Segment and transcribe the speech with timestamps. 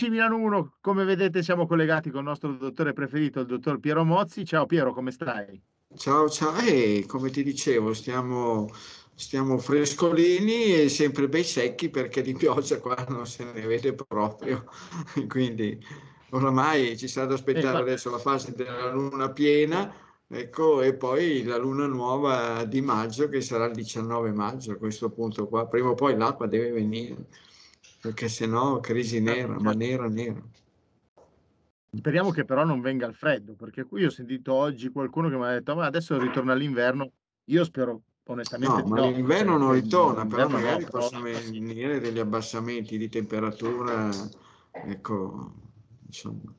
[0.00, 4.02] amici Milano 1, come vedete siamo collegati con il nostro dottore preferito, il dottor Piero
[4.04, 4.46] Mozzi.
[4.46, 5.60] Ciao Piero, come stai?
[5.94, 6.56] Ciao, ciao.
[6.56, 8.70] Eh, come ti dicevo, stiamo,
[9.14, 14.64] stiamo frescolini e sempre bei secchi perché di pioggia qua non se ne vede proprio.
[15.28, 15.78] Quindi
[16.30, 19.92] oramai ci sarà da aspettare eh, adesso la fase della luna piena,
[20.26, 25.10] ecco, e poi la luna nuova di maggio che sarà il 19 maggio a questo
[25.10, 25.66] punto qua.
[25.66, 27.16] Prima o poi l'acqua deve venire
[28.00, 29.78] perché se no crisi eh, nera, ma certo.
[29.78, 30.42] nera, nera.
[31.92, 35.44] Speriamo che però non venga il freddo, perché qui ho sentito oggi qualcuno che mi
[35.44, 37.12] ha detto ma adesso ritorna l'inverno,
[37.46, 42.20] io spero onestamente no, ma no, l'inverno non ritorna, però magari no, possono venire degli
[42.20, 44.08] abbassamenti di temperatura,
[44.70, 45.52] ecco,
[46.06, 46.54] insomma.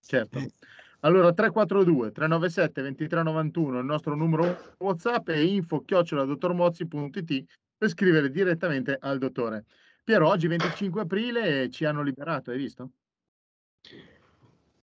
[0.00, 0.38] Certo.
[0.38, 0.52] Eh.
[1.00, 7.44] Allora 342 397 2391 il nostro numero WhatsApp e info chiocciola dottormozzi.it
[7.76, 9.64] per scrivere direttamente al dottore.
[10.02, 12.90] Piero, oggi 25 aprile ci hanno liberato, hai visto?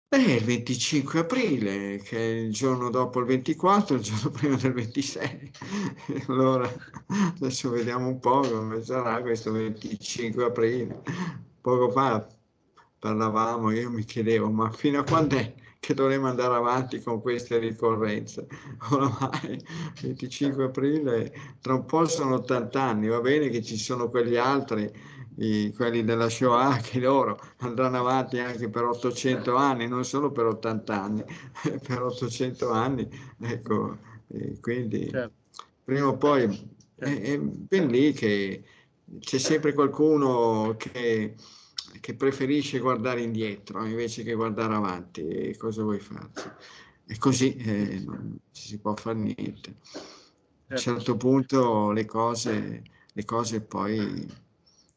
[0.08, 4.72] Eh, il 25 aprile, che è il giorno dopo il 24, il giorno prima del
[4.72, 5.52] 26.
[6.28, 6.70] allora,
[7.36, 11.02] adesso vediamo un po' come sarà questo 25 aprile.
[11.60, 12.26] Poco fa
[12.98, 17.58] parlavamo, io mi chiedevo, ma fino a quando è che dovremo andare avanti con queste
[17.58, 18.46] ricorrenze.
[18.90, 19.60] Oramai
[20.00, 24.88] 25 aprile, tra un po' sono 80 anni, va bene che ci sono quegli altri,
[25.38, 30.46] i, quelli della Shoah, che loro andranno avanti anche per 800 anni, non solo per
[30.46, 31.24] 80 anni,
[31.84, 33.08] per 800 anni,
[33.40, 33.98] ecco,
[34.60, 35.64] quindi certo.
[35.82, 36.48] prima o poi
[36.96, 37.04] certo.
[37.04, 38.62] è, è ben lì che
[39.18, 41.34] c'è sempre qualcuno che
[42.00, 45.26] che preferisce guardare indietro invece che guardare avanti.
[45.26, 46.48] E cosa vuoi farci?
[47.06, 49.70] E così eh, non ci si può fare niente.
[49.70, 52.82] A un certo, certo punto le cose,
[53.12, 54.26] le cose poi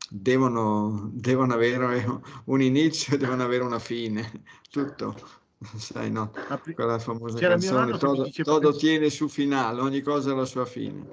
[0.09, 4.43] devono, devono avere un inizio e devono avere una fine.
[4.69, 5.43] Tutto
[5.77, 6.31] sai no?
[6.73, 11.07] Quella famosa C'era canzone, todo, todo tiene su finale, ogni cosa ha la sua fine.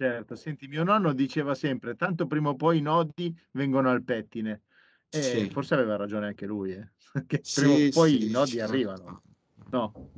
[0.00, 4.62] Certo, senti, mio nonno diceva sempre, tanto prima o poi i nodi vengono al pettine.
[5.10, 5.50] E sì.
[5.50, 6.88] forse aveva ragione anche lui, eh?
[7.26, 8.72] che sì, prima o poi sì, i nodi certo.
[8.72, 9.22] arrivano.
[9.68, 10.10] No.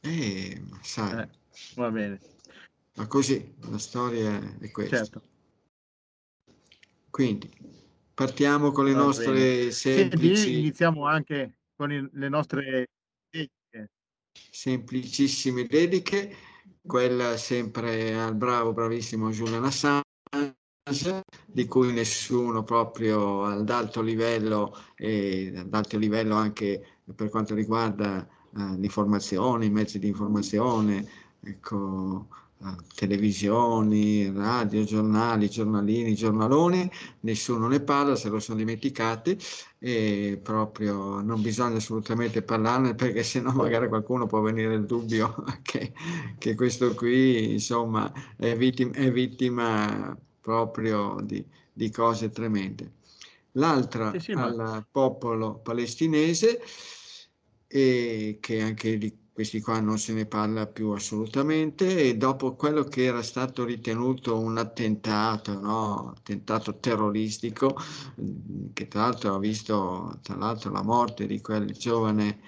[0.00, 1.22] Eh, sai.
[1.22, 1.28] Eh,
[1.74, 2.20] va bene.
[2.94, 4.96] Ma così, la storia è questa.
[4.98, 5.22] Certo.
[7.10, 7.50] Quindi,
[8.14, 9.70] partiamo con le va nostre bene.
[9.72, 10.36] semplici...
[10.36, 12.90] Senti, iniziamo anche con le nostre.
[14.30, 16.54] Semplicissime dediche
[16.86, 25.52] quella sempre al bravo, bravissimo Julian Assange, di cui nessuno proprio ad alto livello e
[25.56, 31.06] ad alto livello anche per quanto riguarda uh, l'informazione, i mezzi di informazione,
[31.40, 32.28] ecco,
[32.94, 36.90] televisioni, radio, giornali, giornalini, giornaloni,
[37.20, 39.38] nessuno ne parla, se lo sono dimenticati
[39.78, 45.92] e proprio non bisogna assolutamente parlarne perché sennò magari qualcuno può venire il dubbio che,
[46.38, 52.92] che questo qui insomma è vittima, è vittima proprio di, di, cose tremende.
[53.52, 54.44] L'altra sì, sì, ma...
[54.44, 56.60] al popolo palestinese
[57.66, 62.84] e che anche di questi qua non se ne parla più assolutamente e dopo quello
[62.84, 66.14] che era stato ritenuto un attentato, no?
[66.16, 67.76] attentato terroristico,
[68.72, 72.40] che tra l'altro ha visto tra l'altro la morte di quel giovane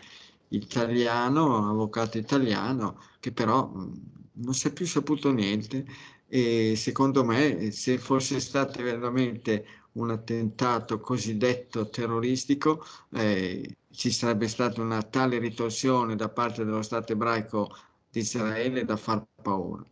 [0.49, 5.85] italiano, avvocato italiano, che però non si è più saputo niente
[6.27, 12.83] e secondo me se fosse stato veramente un attentato cosiddetto terroristico,
[13.13, 17.75] eh, ci sarebbe stata una tale ritorsione da parte dello Stato ebraico
[18.11, 19.85] di Israele da far paura.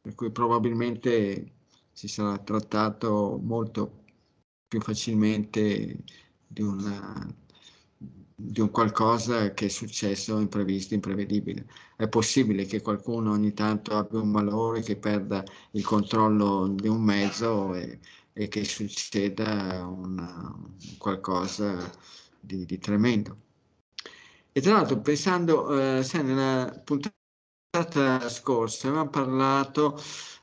[0.00, 1.52] Per cui probabilmente
[1.92, 4.04] si sarà trattato molto
[4.68, 6.04] più facilmente
[6.46, 7.26] di, una,
[8.34, 11.66] di un qualcosa che è successo imprevisto, imprevedibile.
[11.96, 17.02] È possibile che qualcuno ogni tanto abbia un malore, che perda il controllo di un
[17.02, 17.98] mezzo e,
[18.32, 20.54] e che succeda una,
[20.98, 21.90] qualcosa
[22.40, 23.36] di, di, tremendo.
[24.52, 29.94] E tra l'altro pensando, eh, sai, nella puntata scorsa avevamo parlato,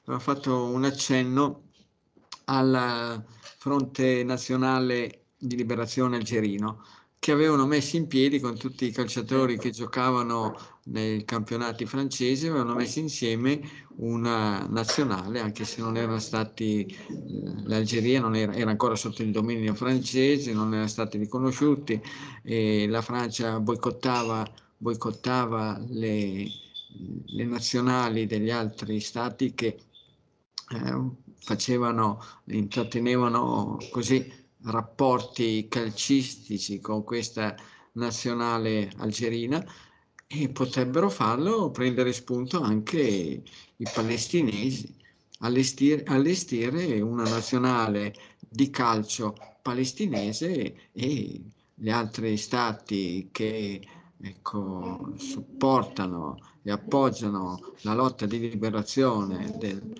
[0.03, 1.69] avevamo fatto un accenno
[2.45, 3.23] al
[3.57, 6.83] fronte nazionale di liberazione algerino
[7.25, 12.75] che avevano messo in piedi con tutti i calciatori che giocavano nei campionati francesi, avevano
[12.75, 13.61] messo insieme
[13.95, 16.85] una nazionale, anche se non erano stati,
[17.63, 21.99] l'Algeria non era, era ancora sotto il dominio francese, non erano stati riconosciuti
[22.43, 26.45] e la Francia boicottava, boicottava le,
[27.25, 29.79] le nazionali degli altri stati che
[30.69, 37.55] eh, facevano, intrattenevano così rapporti calcistici con questa
[37.93, 39.63] nazionale algerina
[40.27, 42.99] e potrebbero farlo prendere spunto anche
[43.77, 44.93] i palestinesi,
[45.39, 51.41] allestire, allestire una nazionale di calcio palestinese e
[51.73, 53.81] gli altri stati che
[54.19, 59.93] ecco, supportano e appoggiano la lotta di liberazione del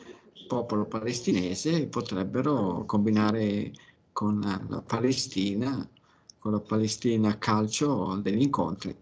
[0.47, 3.71] popolo palestinese potrebbero combinare
[4.15, 4.39] con
[4.69, 5.85] la Palestina,
[6.39, 8.95] con la Palestina calcio degli incontri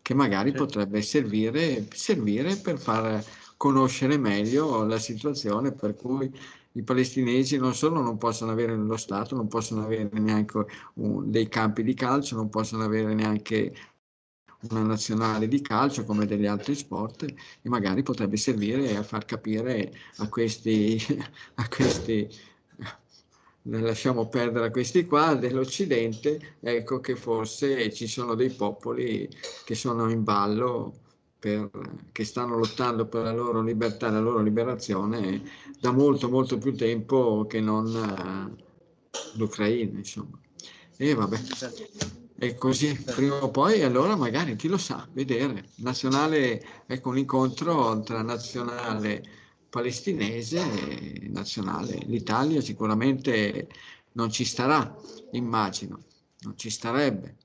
[0.00, 3.24] che magari potrebbe servire, servire per far
[3.56, 6.32] conoscere meglio la situazione per cui
[6.74, 10.64] i palestinesi non solo non possono avere lo Stato, non possono avere neanche
[10.94, 13.74] un, dei campi di calcio, non possono avere neanche
[14.70, 19.92] una nazionale di calcio come degli altri sport e magari potrebbe servire a far capire
[20.18, 20.96] a questi,
[21.56, 22.28] a questi
[23.62, 29.28] lasciamo perdere questi qua dell'Occidente, ecco che forse ci sono dei popoli
[29.64, 30.94] che sono in ballo,
[31.38, 31.70] per,
[32.12, 35.42] che stanno lottando per la loro libertà la loro liberazione
[35.80, 40.38] da molto molto più tempo che non uh, l'Ucraina, insomma.
[40.96, 41.38] E vabbè.
[42.42, 45.68] E così prima o poi, allora magari chi lo sa, vedere.
[45.76, 49.22] Nazionale, ecco un incontro tra nazionale
[49.70, 50.60] palestinese
[51.28, 51.98] nazionale.
[52.06, 53.68] L'Italia sicuramente
[54.12, 54.94] non ci starà,
[55.32, 56.00] immagino,
[56.40, 57.36] non ci starebbe,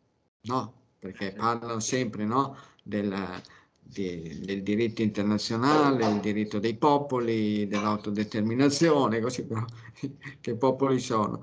[0.42, 0.74] no?
[1.00, 2.58] Perché parlano sempre no?
[2.82, 3.42] del,
[3.80, 9.64] di, del diritto internazionale, il diritto dei popoli, dell'autodeterminazione, così però
[10.42, 11.40] che popoli sono?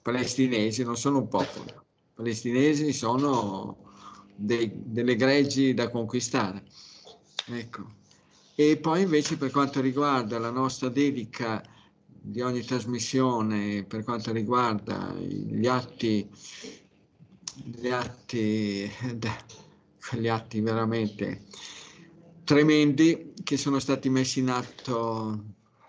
[0.00, 1.84] Palestinesi non sono un popolo,
[2.14, 3.90] palestinesi sono
[4.34, 6.64] dei, delle greggi da conquistare.
[7.46, 8.00] Ecco.
[8.62, 11.60] E poi invece per quanto riguarda la nostra dedica
[12.06, 16.30] di ogni trasmissione, per quanto riguarda gli atti,
[17.64, 18.88] gli atti,
[20.16, 21.46] gli atti veramente
[22.44, 25.42] tremendi che sono stati messi in atto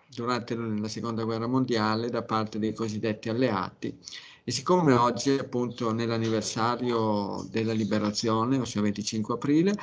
[0.07, 3.95] durante la seconda guerra mondiale da parte dei cosiddetti alleati.
[4.43, 9.77] E siccome oggi è appunto nell'anniversario della liberazione, ossia 25 aprile,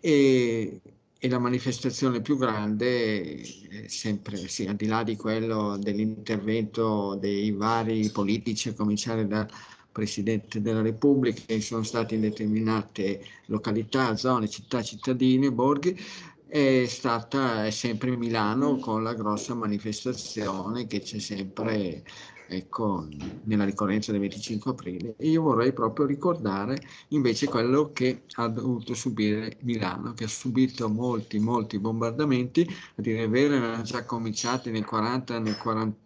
[0.00, 0.80] e
[1.18, 3.42] e la manifestazione più grande,
[3.86, 9.48] sempre sì, al di là di quello dell'intervento dei vari politici, a cominciare dal
[9.90, 15.98] Presidente della Repubblica, sono stati in determinate località, zone, città, cittadini, borghi,
[16.46, 22.04] è stata è sempre Milano con la grossa manifestazione che c'è sempre
[22.48, 23.06] ecco,
[23.44, 25.14] nella ricorrenza del 25 aprile.
[25.16, 30.88] E io vorrei proprio ricordare invece quello che ha dovuto subire Milano, che ha subito
[30.88, 32.66] molti, molti bombardamenti,
[32.96, 35.96] a dire il vero erano già cominciati nel 40 nel 40,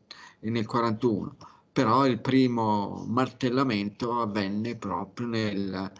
[0.41, 1.37] e nel 41,
[1.73, 5.93] però il primo martellamento avvenne proprio nel,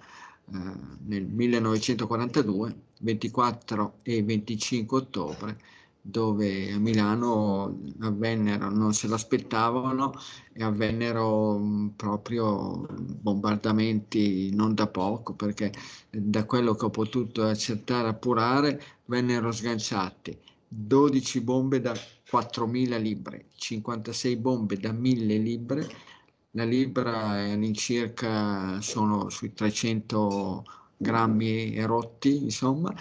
[0.53, 0.59] eh,
[1.07, 5.59] nel 1942, 24 e 25 ottobre,
[6.03, 10.13] dove a Milano avvennero, non se l'aspettavano
[10.53, 15.73] e avvennero mm, proprio bombardamenti non da poco, perché
[16.11, 24.37] da quello che ho potuto accertare, appurare, vennero sganciati 12 bombe da 4.000 libbre, 56
[24.37, 25.87] bombe da 1.000 libbre,
[26.53, 30.65] la libra all'incirca sono sui 300
[30.97, 32.95] grammi erotti, insomma,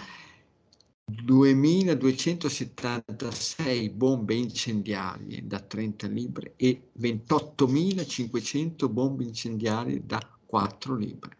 [1.24, 11.36] 2276 bombe incendiarie da 30 libbre e 28.500 bombe incendiarie da 4 libbre.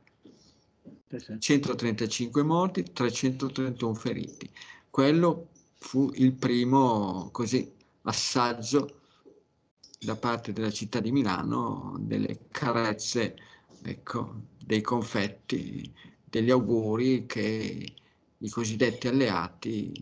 [1.38, 4.50] 135 morti, 331 feriti.
[4.88, 7.70] Quello fu il primo così,
[8.02, 9.00] assaggio
[9.98, 13.36] da parte della città di Milano delle carezze,
[13.82, 15.92] ecco, dei confetti,
[16.24, 17.94] degli auguri che
[18.42, 19.92] i cosiddetti alleati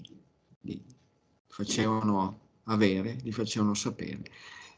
[0.63, 0.83] li
[1.47, 4.23] facevano avere, li facevano sapere,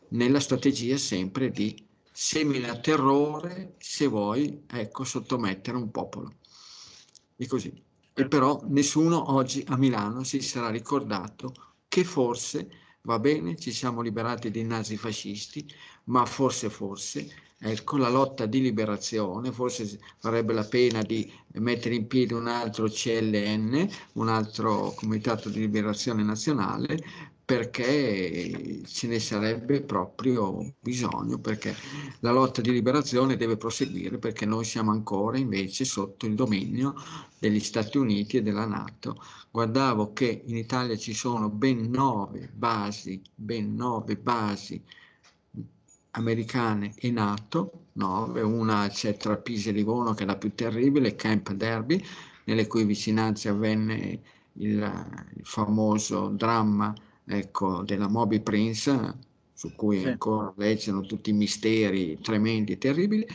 [0.08, 6.34] nella strategia sempre di semina terrore se vuoi, ecco, sottomettere un popolo.
[7.36, 7.72] E così.
[8.14, 11.54] E però nessuno oggi a Milano si sarà ricordato
[11.88, 12.68] che forse,
[13.02, 15.66] va bene, ci siamo liberati dei nazifascisti,
[16.04, 17.30] ma forse, forse,
[17.64, 22.88] Ecco, la lotta di liberazione, forse farebbe la pena di mettere in piedi un altro
[22.88, 26.98] CLN, un altro Comitato di Liberazione Nazionale,
[27.44, 31.72] perché ce ne sarebbe proprio bisogno, perché
[32.18, 36.94] la lotta di liberazione deve proseguire, perché noi siamo ancora invece sotto il dominio
[37.38, 39.22] degli Stati Uniti e della Nato.
[39.52, 44.82] Guardavo che in Italia ci sono ben nove basi, ben nove basi
[46.12, 51.14] americane e NATO, nove, una c'è tra Pisa e Livorno che è la più terribile,
[51.14, 52.02] Camp Derby,
[52.44, 54.20] nelle cui vicinanze avvenne
[54.54, 54.78] il,
[55.36, 60.08] il famoso dramma ecco, della Moby Prince, su cui sì.
[60.08, 63.26] ancora leggono tutti i misteri tremendi e terribili,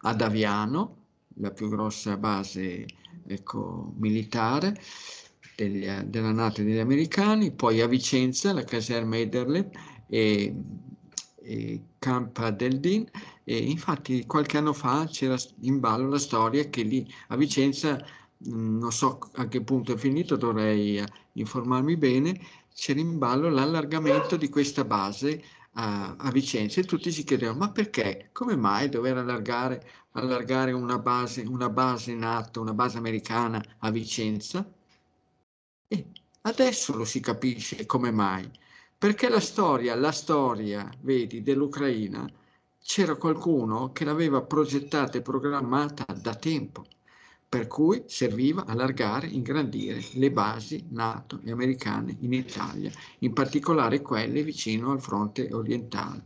[0.00, 1.02] ad Aviano,
[1.38, 2.86] la più grossa base
[3.26, 4.80] ecco, militare
[5.56, 9.70] degli, della Nato e degli americani, poi a Vicenza, la caserma Ederle
[10.08, 10.54] e,
[11.98, 13.08] Campa del Din,
[13.44, 18.02] e infatti qualche anno fa c'era in ballo la storia che lì a Vicenza,
[18.38, 22.40] non so a che punto è finito, dovrei informarmi bene,
[22.74, 25.42] c'era in ballo l'allargamento di questa base
[25.74, 28.30] a, a Vicenza e tutti si chiedevano ma perché?
[28.32, 34.66] Come mai dover allargare, allargare una, base, una base NATO, una base americana a Vicenza?
[35.88, 36.06] E
[36.42, 38.50] adesso lo si capisce come mai.
[38.98, 42.26] Perché la storia, la storia, vedi, dell'Ucraina,
[42.82, 46.84] c'era qualcuno che l'aveva progettata e programmata da tempo
[47.54, 54.42] per cui serviva allargare, ingrandire le basi NATO e americane in Italia, in particolare quelle
[54.42, 56.24] vicino al fronte orientale.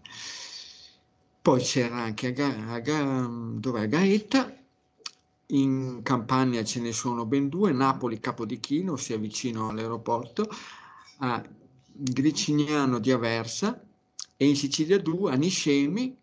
[1.42, 3.30] Poi c'era anche a, Ga- a, Ga-
[3.74, 4.56] a Gaeta,
[5.48, 10.48] in Campania ce ne sono ben due, Napoli Capodichino, ossia vicino all'aeroporto,
[11.18, 11.46] a
[12.00, 13.84] Gricignano di Aversa
[14.36, 16.16] e in Sicilia due, a Niscemi,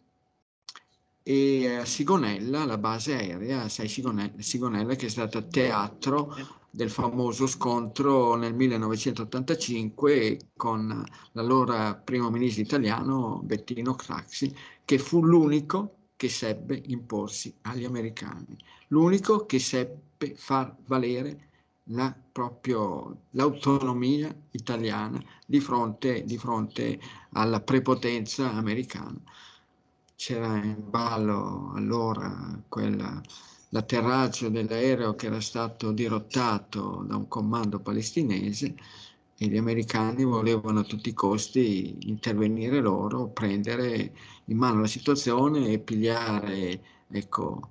[1.27, 6.33] e a Sigonella, la base aerea, sai Sigonella, Sigonella che è stata teatro
[6.69, 14.55] del famoso scontro nel 1985 con l'allora primo ministro italiano Bettino Craxi,
[14.85, 18.55] che fu l'unico che seppe imporsi agli americani,
[18.89, 21.49] l'unico che seppe far valere
[21.89, 26.99] la, proprio l'autonomia italiana di fronte, di fronte
[27.33, 29.19] alla prepotenza americana.
[30.15, 33.21] C'era in ballo allora quella,
[33.69, 38.75] l'atterraggio dell'aereo che era stato dirottato da un comando palestinese
[39.37, 44.13] e gli americani volevano a tutti i costi intervenire loro, prendere
[44.45, 47.69] in mano la situazione e pigliare, ecco,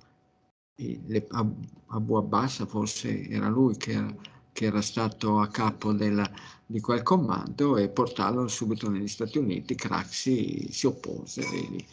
[0.75, 1.27] le,
[1.87, 4.15] Abu Abbas forse era lui che era,
[4.51, 6.29] che era stato a capo della,
[6.65, 9.75] di quel comando e portarlo subito negli Stati Uniti.
[9.75, 11.41] Craxi si oppose.
[11.41, 11.85] Vedi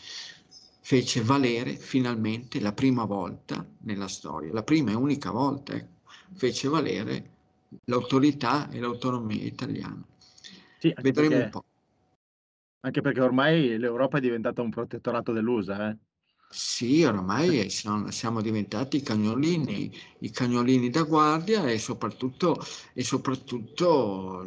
[0.85, 6.69] fece valere finalmente la prima volta nella storia, la prima e unica volta, ecco, fece
[6.69, 7.31] valere
[7.85, 10.05] l'autorità e l'autonomia italiana.
[10.79, 11.65] Sì, Vedremo perché, un po'.
[12.81, 15.91] Anche perché ormai l'Europa è diventata un protettorato dell'USA.
[15.91, 15.97] Eh?
[16.55, 24.47] Sì, ormai siamo, siamo, diventati i cagnolini, i cagnolini da guardia e soprattutto, e soprattutto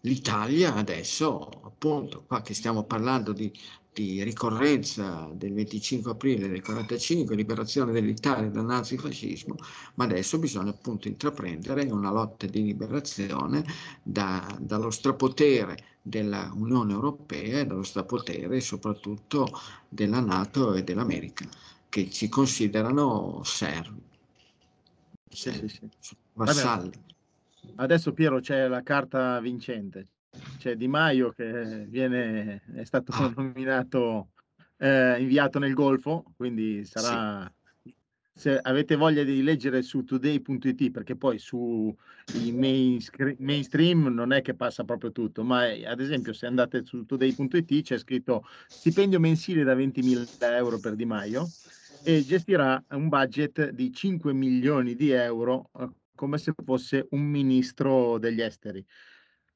[0.00, 3.52] l'Italia adesso, appunto, qua che stiamo parlando di
[3.92, 9.56] di ricorrenza del 25 aprile del 45, liberazione dell'Italia dal nazifascismo,
[9.94, 13.64] ma adesso bisogna appunto intraprendere una lotta di liberazione
[14.02, 19.48] da, dallo strapotere dell'Unione Europea e dallo strapotere soprattutto
[19.88, 21.46] della Nato e dell'America,
[21.88, 24.02] che ci considerano servi,
[25.28, 26.16] sì, sì, sì.
[26.34, 26.90] vassalli.
[26.90, 30.06] Vabbè, adesso Piero c'è la carta vincente,
[30.58, 33.32] c'è Di Maio che viene, è stato ah.
[33.36, 34.30] nominato,
[34.78, 37.52] eh, inviato nel Golfo, quindi sarà...
[38.40, 41.94] Se avete voglia di leggere su today.it, perché poi su
[42.42, 47.04] i mainstream non è che passa proprio tutto, ma è, ad esempio se andate su
[47.04, 51.46] today.it c'è scritto stipendio mensile da 20.000 euro per Di Maio
[52.02, 58.16] e gestirà un budget di 5 milioni di euro eh, come se fosse un ministro
[58.16, 58.82] degli esteri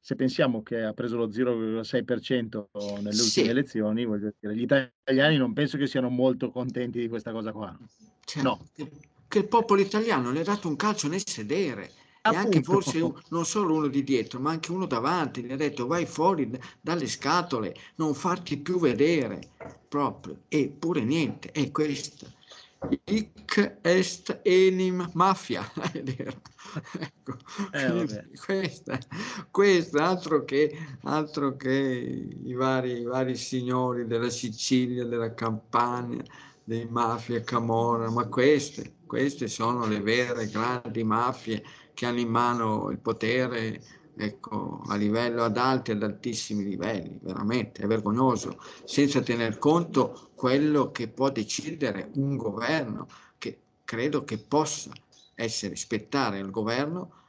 [0.05, 2.67] se pensiamo che ha preso lo 0,6%
[3.01, 3.23] nelle sì.
[3.23, 7.53] ultime elezioni, voglio dire, gli italiani non penso che siano molto contenti di questa cosa
[7.53, 7.75] qua.
[8.23, 8.67] Cioè, no.
[8.75, 8.91] Che,
[9.27, 11.91] che, il popolo italiano le ha dato un calcio nel sedere.
[12.21, 12.39] Appunto.
[12.39, 15.57] E anche forse un, non solo uno di dietro, ma anche uno davanti, gli ha
[15.57, 16.51] detto vai fuori
[16.83, 19.53] dalle scatole, non farti più vedere
[19.89, 20.43] proprio.
[20.49, 22.27] Eppure niente, è questo
[23.05, 27.39] Hic est enim mafia, ecco,
[27.73, 28.99] eh, questa,
[29.51, 31.71] questa altro, che, altro che
[32.45, 36.23] i vari, i vari signori della Sicilia, della Campania,
[36.65, 41.63] dei mafia Camorra, ma queste, queste sono le vere grandi mafie
[41.93, 43.81] che hanno in mano il potere
[44.17, 50.91] ecco, a livello ad alti ad altissimi livelli, veramente è vergognoso, senza tener conto quello
[50.91, 53.07] che può decidere un governo
[53.39, 54.93] che credo che possa
[55.35, 57.23] essere spettare al governo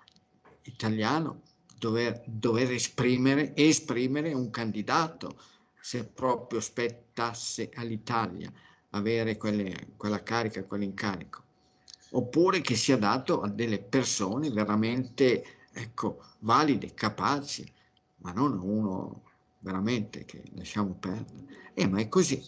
[0.64, 1.42] italiano
[1.78, 5.38] dover, dover esprimere, esprimere un candidato
[5.80, 8.52] se proprio spettasse all'Italia
[8.92, 11.44] avere quelle, quella carica, quell'incarico,
[12.12, 15.46] oppure che sia dato a delle persone veramente
[15.76, 17.70] ecco, valide, capaci,
[18.18, 19.24] ma non uno
[19.60, 21.72] veramente che lasciamo perdere.
[21.74, 22.42] Eh, ma è così,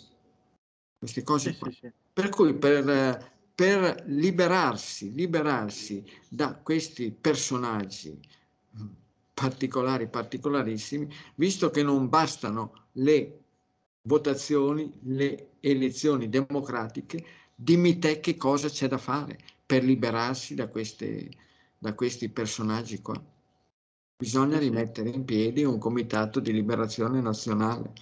[0.97, 1.69] queste cose sì, qua.
[1.69, 1.91] Sì, sì.
[2.13, 8.19] Per cui per, per liberarsi, liberarsi da questi personaggi
[9.33, 13.43] particolari, particolarissimi, visto che non bastano le
[14.03, 21.29] votazioni, le elezioni democratiche, dimmi te che cosa c'è da fare per liberarsi da, queste,
[21.77, 23.21] da questi personaggi qua.
[24.17, 27.93] Bisogna rimettere in piedi un comitato di liberazione nazionale.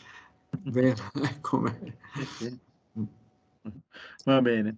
[0.63, 1.03] Vero?
[1.41, 1.97] Come...
[4.23, 4.77] Va bene.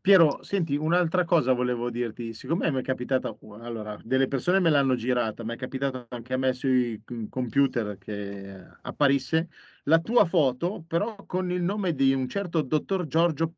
[0.00, 4.96] Piero, senti, un'altra cosa volevo dirti, siccome mi è capitata, allora, delle persone me l'hanno
[4.96, 9.48] girata, mi è capitato anche a me sui computer che apparisse
[9.84, 13.54] la tua foto, però con il nome di un certo dottor Giorgio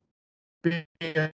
[0.61, 1.33] Peroni.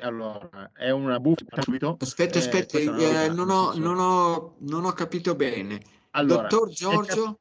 [0.00, 1.96] Allora, è una buffa subito.
[2.00, 5.80] Aspetta, aspetta, eh, eh, non, ho, non, ho, non, ho, capito bene.
[6.10, 7.40] Allora, dottor Giorgio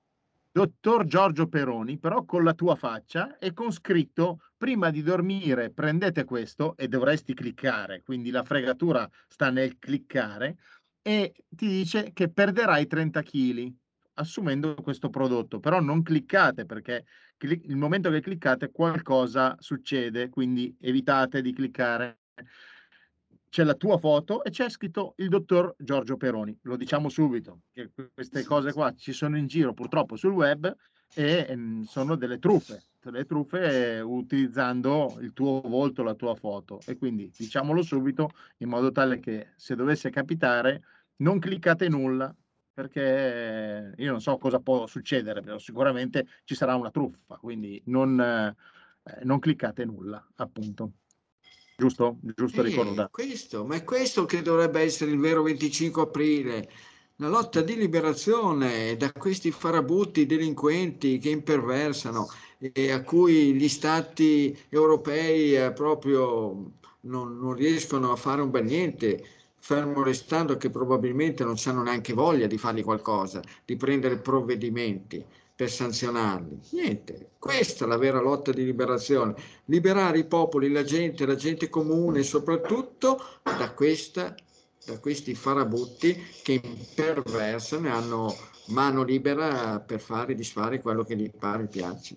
[0.55, 6.23] dottor Giorgio Peroni, però con la tua faccia e con scritto prima di dormire prendete
[6.23, 10.55] questo e dovresti cliccare, quindi la fregatura sta nel cliccare
[11.01, 13.73] e ti dice che perderai 30 kg
[14.13, 17.03] assumendo questo prodotto, però non cliccate perché
[17.39, 22.19] il momento che cliccate qualcosa succede, quindi evitate di cliccare
[23.55, 26.57] c'è la tua foto e c'è scritto il dottor Giorgio Peroni.
[26.63, 30.75] Lo diciamo subito, che queste cose qua ci sono in giro purtroppo sul web
[31.13, 36.81] e ehm, sono delle truffe, delle truffe utilizzando il tuo volto, la tua foto.
[36.85, 40.81] E quindi diciamolo subito in modo tale che se dovesse capitare
[41.17, 42.35] non cliccate nulla
[42.75, 48.19] perché io non so cosa può succedere, però sicuramente ci sarà una truffa, quindi non,
[48.19, 48.53] eh,
[49.23, 50.91] non cliccate nulla, appunto.
[51.77, 52.17] Giusto?
[52.35, 53.07] Giusto eh, ricordare.
[53.11, 56.69] Questo, ma è questo che dovrebbe essere il vero 25 aprile.
[57.17, 62.27] La lotta di liberazione da questi farabutti delinquenti che imperversano
[62.59, 68.65] e a cui gli stati europei eh, proprio non, non riescono a fare un bel
[68.65, 69.23] niente,
[69.65, 75.25] fermo restando che probabilmente non hanno neanche voglia di fargli qualcosa, di prendere provvedimenti
[75.55, 76.59] per sanzionarli.
[76.73, 79.33] Niente, questa è la vera lotta di liberazione,
[79.65, 84.35] liberare i popoli, la gente, la gente comune, soprattutto da, questa,
[84.85, 88.35] da questi farabutti che imperversano e hanno
[88.67, 92.15] mano libera per fare e disfare quello che gli pare e piace.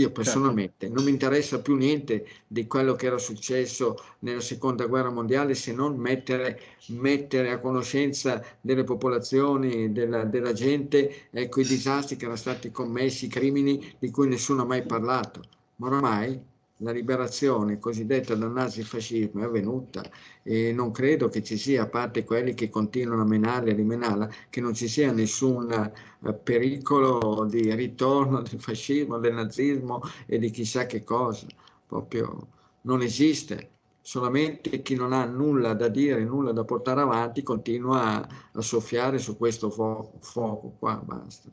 [0.00, 0.22] Io certo.
[0.22, 0.94] personalmente certo.
[0.94, 5.72] non mi interessa più niente di quello che era successo nella seconda guerra mondiale se
[5.72, 12.38] non mettere, mettere a conoscenza delle popolazioni, della, della gente, ecco, i disastri che erano
[12.38, 15.42] stati commessi, i crimini di cui nessuno ha mai parlato.
[15.76, 16.40] Ma ormai
[16.82, 20.02] la liberazione cosiddetta dal nazifascismo è avvenuta
[20.42, 24.28] e non credo che ci sia, a parte quelli che continuano a menarla e rimenarla,
[24.48, 30.50] che non ci sia nessun eh, pericolo di ritorno del fascismo, del nazismo e di
[30.50, 31.46] chissà che cosa.
[31.86, 32.48] Proprio
[32.82, 33.68] non esiste.
[34.02, 39.36] Solamente chi non ha nulla da dire, nulla da portare avanti, continua a, soffiare su
[39.36, 41.48] questo fuoco, fuoco qua, basta.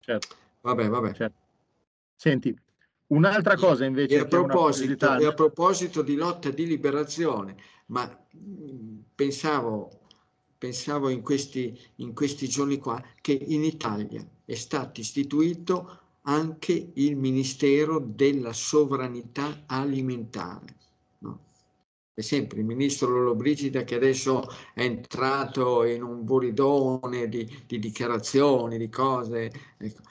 [0.00, 0.36] Certo.
[0.62, 1.12] Vabbè, vabbè.
[1.12, 1.36] Certo.
[2.16, 2.56] Senti,
[3.14, 4.16] Un'altra cosa invece...
[4.16, 8.08] E a, proposito, e a proposito di lotta di liberazione, ma
[9.14, 10.00] pensavo,
[10.58, 17.16] pensavo in, questi, in questi giorni qua che in Italia è stato istituito anche il
[17.16, 20.74] Ministero della Sovranità Alimentare.
[21.18, 21.38] No?
[22.14, 28.78] È sempre il ministro Lollobrigida che adesso è entrato in un buridone di, di dichiarazioni,
[28.78, 29.52] di cose.
[29.76, 30.02] Ecco.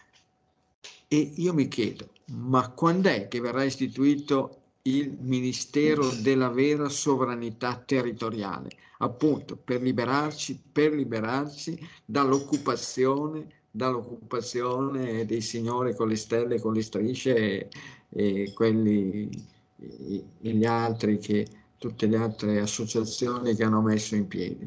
[1.08, 7.76] E io mi chiedo, ma quando è che verrà istituito il Ministero della vera sovranità
[7.86, 8.70] territoriale?
[9.00, 17.36] Appunto, per liberarci, per liberarci dall'occupazione, dall'occupazione dei signori con le stelle, con le strisce
[17.36, 17.68] e,
[18.10, 19.30] e quelli
[19.78, 24.66] e, gli altri che tutte le altre associazioni che hanno messo in piedi.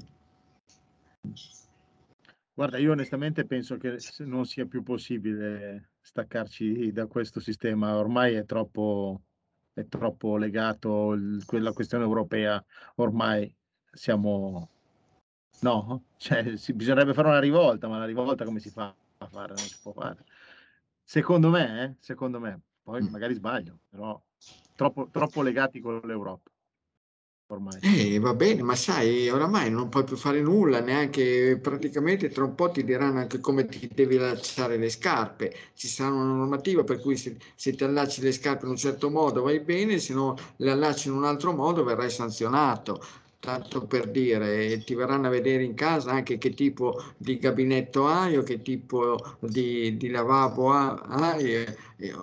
[2.52, 8.44] Guarda, io onestamente penso che non sia più possibile staccarci da questo sistema, ormai è
[8.44, 9.22] troppo,
[9.72, 12.64] è troppo legato il, quella questione europea,
[12.96, 13.52] ormai
[13.90, 14.68] siamo...
[15.60, 19.48] No, cioè, si, bisognerebbe fare una rivolta, ma la rivolta come si fa a fare?
[19.48, 20.24] Non si può fare.
[21.02, 24.20] Secondo me, eh, secondo me, poi magari sbaglio, però
[24.76, 26.50] troppo, troppo legati con l'Europa
[27.48, 27.78] ormai.
[27.80, 32.54] Eh, va bene, ma sai, oramai non puoi più fare nulla, neanche praticamente tra un
[32.54, 35.54] po' ti diranno anche come ti devi allacciare le scarpe.
[35.74, 39.10] Ci sarà una normativa per cui se, se ti allacci le scarpe in un certo
[39.10, 43.00] modo vai bene, se no le allacci in un altro modo verrai sanzionato
[43.46, 48.36] tanto per dire, ti verranno a vedere in casa anche che tipo di gabinetto hai
[48.36, 52.14] o che tipo di, di lavabo hai, e, e,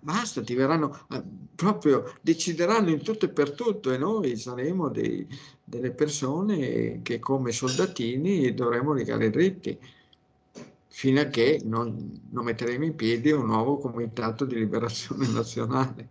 [0.00, 1.22] basta, ti verranno eh,
[1.54, 5.24] proprio, decideranno in tutto e per tutto e noi saremo dei,
[5.62, 9.78] delle persone che come soldatini dovremo legare dritti
[10.88, 16.08] fino a che non, non, metteremo in piedi un nuovo comitato di liberazione nazionale.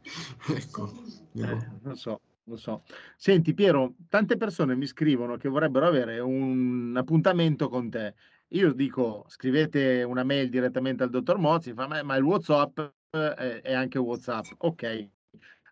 [0.48, 0.90] ecco.
[1.34, 2.84] Eh, non so lo so.
[3.16, 8.14] Senti Piero, tante persone mi scrivono che vorrebbero avere un appuntamento con te.
[8.50, 13.98] Io dico, scrivete una mail direttamente al dottor Mozzi, ma, il WhatsApp è, è anche
[13.98, 14.46] WhatsApp.
[14.58, 15.10] Ok,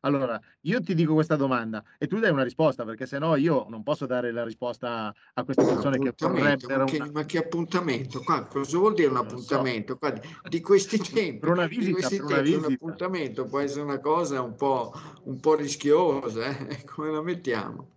[0.02, 3.66] allora, io ti dico questa domanda e tu dai una risposta, perché se no io
[3.70, 6.80] non posso dare la risposta a queste persone che vorrebbero...
[6.80, 7.12] Ma che, una...
[7.12, 8.22] ma che appuntamento?
[8.22, 9.98] Qua, cosa vuol dire un appuntamento?
[9.98, 13.60] Qua, di, di, questi tempi, per una visita, questi per tempi, una un appuntamento può
[13.60, 16.84] essere una cosa un po', un po rischiosa, eh?
[16.86, 17.96] come la mettiamo?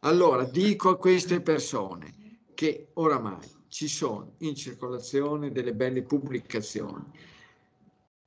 [0.00, 2.14] Allora, dico a queste persone
[2.54, 7.04] che oramai ci sono in circolazione delle belle pubblicazioni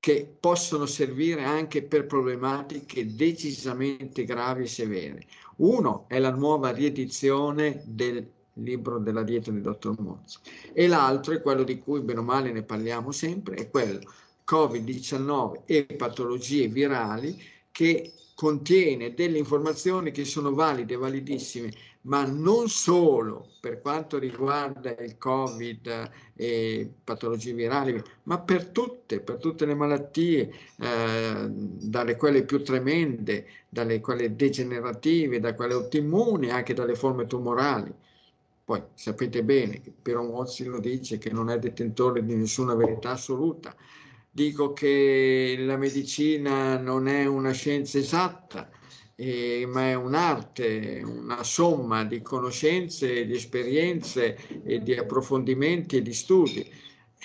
[0.02, 5.22] che possono servire anche per problematiche decisamente gravi e severe.
[5.58, 10.40] Uno è la nuova riedizione del libro della dieta del dottor Mozzi
[10.74, 14.12] e l'altro è quello di cui bene o male ne parliamo sempre, è quello
[14.44, 17.40] Covid-19 e patologie virali
[17.72, 21.72] che contiene delle informazioni che sono valide, validissime,
[22.04, 29.38] ma non solo per quanto riguarda il Covid e patologie virali, ma per tutte, per
[29.38, 36.74] tutte le malattie, eh, dalle quelle più tremende, dalle quelle degenerative, da quelle autoimmuni, anche
[36.74, 37.94] dalle forme tumorali.
[38.64, 43.12] Poi sapete bene che Piero Mozzi lo dice che non è detentore di nessuna verità
[43.12, 43.76] assoluta,
[44.30, 48.70] dico che la medicina non è una scienza esatta,
[49.22, 56.14] eh, ma è un'arte, una somma di conoscenze, di esperienze e di approfondimenti e di
[56.14, 56.68] studi.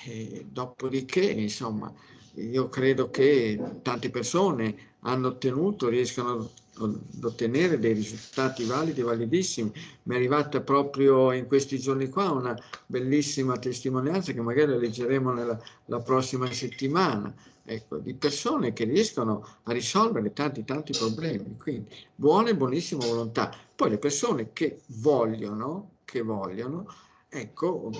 [0.04, 1.90] E dopodiché, insomma,
[2.34, 9.72] io credo che tante persone hanno ottenuto, riescono ad ottenere dei risultati validi, validissimi.
[10.02, 12.54] Mi è arrivata proprio in questi giorni qua una
[12.84, 17.34] bellissima testimonianza che magari leggeremo nella, la prossima settimana,
[17.66, 21.56] ecco, di persone che riescono a risolvere tanti tanti problemi.
[21.58, 23.52] Quindi buona e buonissima volontà.
[23.74, 26.86] Poi le persone che vogliono, che vogliono,
[27.28, 27.90] ecco,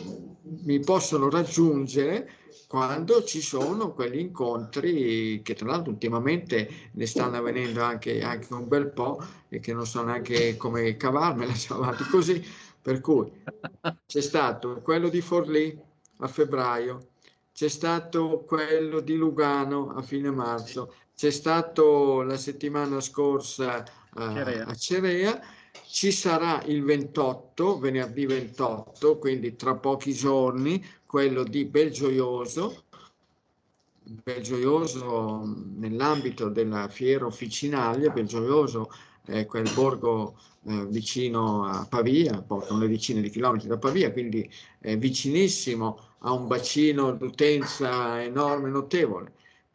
[0.42, 2.30] mi possono raggiungere
[2.68, 8.66] quando ci sono quegli incontri che tra l'altro ultimamente ne stanno avvenendo anche, anche un
[8.66, 12.42] bel po' e che non so neanche come cavarmela avanti così,
[12.80, 13.30] per cui
[14.06, 15.78] c'è stato quello di Forlì
[16.18, 17.08] a febbraio,
[17.56, 24.26] c'è stato quello di Lugano a fine marzo, c'è stato la settimana scorsa a,
[24.66, 25.40] a Cerea.
[25.86, 32.84] Ci sarà il 28, venerdì 28, quindi tra pochi giorni, quello di Belgioioso,
[34.02, 35.42] Belgioioso
[35.76, 38.90] nell'ambito della fiera officinalia, Belgioioso
[39.26, 44.48] è quel borgo eh, vicino a Pavia, porta una decina di chilometri da Pavia, quindi
[44.78, 49.32] è vicinissimo a un bacino d'utenza enorme, notevole.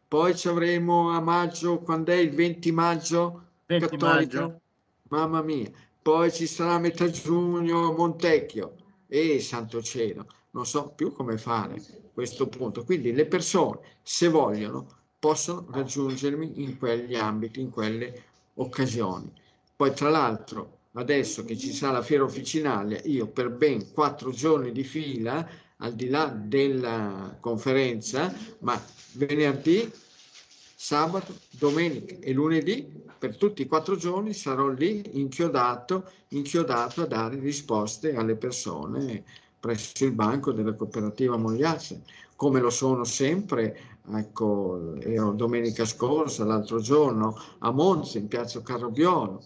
[0.08, 3.44] Poi ci avremo a maggio, quando è il 20 maggio?
[3.66, 4.36] 20 cattolico?
[4.38, 4.60] maggio.
[5.08, 8.74] Mamma mia, poi ci sarà a metà giugno Montecchio
[9.06, 11.80] e santo cielo, non so più come fare
[12.12, 12.84] questo punto.
[12.84, 14.86] Quindi le persone, se vogliono,
[15.18, 19.32] possono raggiungermi in quegli ambiti, in quelle occasioni.
[19.82, 24.70] Poi tra l'altro, adesso che ci sarà la fiera officinale, io per ben quattro giorni
[24.70, 25.44] di fila,
[25.78, 28.80] al di là della conferenza, ma
[29.14, 29.90] venerdì,
[30.76, 37.40] sabato, domenica e lunedì, per tutti i quattro giorni sarò lì inchiodato, inchiodato a dare
[37.40, 39.24] risposte alle persone
[39.58, 42.02] presso il banco della cooperativa Mogliace,
[42.36, 49.42] come lo sono sempre, ecco, ero domenica scorsa, l'altro giorno, a Monza, in piazza Carrobiolo,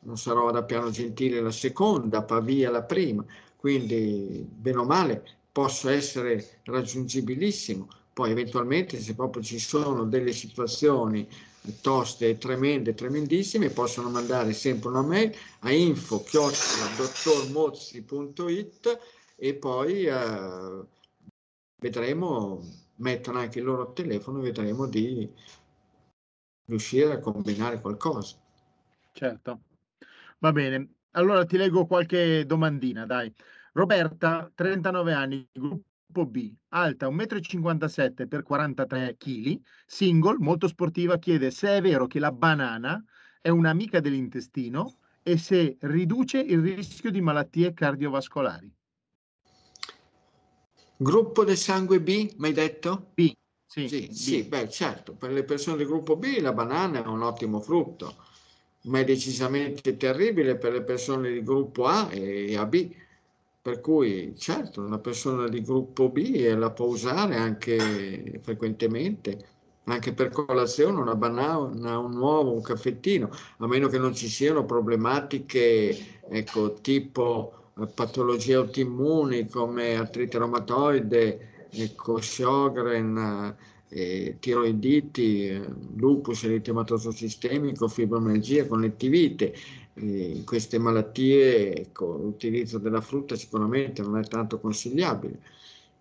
[0.00, 3.24] non sarò da Piano Gentile la seconda, Pavia la prima,
[3.56, 7.88] quindi bene o male posso essere raggiungibilissimo.
[8.12, 11.26] Poi eventualmente se proprio ci sono delle situazioni
[11.80, 16.24] toste, tremende, tremendissime, possono mandare sempre una mail a info
[16.96, 18.98] dottormozzi.it
[19.36, 20.84] e poi eh,
[21.76, 22.62] vedremo,
[22.96, 25.28] mettono anche il loro telefono vedremo di
[26.66, 28.36] riuscire a combinare qualcosa.
[29.12, 29.60] Certo,
[30.40, 30.94] va bene.
[31.12, 33.32] Allora ti leggo qualche domandina, dai.
[33.72, 41.50] Roberta, 39 anni, gruppo B, alta 1,57 m per 43 kg, single, molto sportiva, chiede
[41.50, 43.02] se è vero che la banana
[43.40, 48.72] è un'amica dell'intestino e se riduce il rischio di malattie cardiovascolari.
[50.96, 53.12] Gruppo del sangue B, mi hai detto?
[53.14, 53.32] B,
[53.64, 53.88] sì.
[53.88, 54.10] Sì, B.
[54.10, 58.16] sì, beh, certo, per le persone del gruppo B la banana è un ottimo frutto,
[58.82, 62.74] ma è decisamente terribile per le persone di gruppo A e AB
[63.62, 69.46] per cui, certo, una persona di gruppo B la può usare anche frequentemente,
[69.84, 74.64] anche per colazione, una banana, un uovo, un caffettino, a meno che non ci siano
[74.64, 83.54] problematiche, ecco, tipo eh, patologie autoimmuni come artrite reumatoide, ecco, Sjogren,
[83.90, 85.62] eh, tiroiditi, eh,
[85.96, 89.54] lupus eritematoso sistemico, fibromialgia, connettivite,
[89.94, 95.40] in queste malattie ecco, l'utilizzo della frutta sicuramente non è tanto consigliabile,